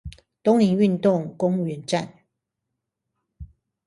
[0.43, 2.11] 東寧運動公園站